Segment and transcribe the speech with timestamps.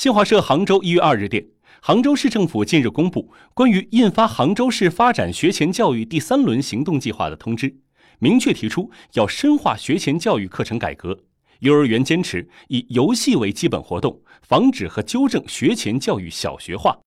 [0.00, 1.44] 新华社杭州一月二日电
[1.82, 7.76] 杭州市政府近日公布关于印发杭州市发展学前教育第三轮行动计划的通知
[8.18, 11.24] 明确提出要深化学前教育课程改革
[11.58, 16.96] 幼儿园坚持以游戏为基本活动防止和纠正学前教育小学化。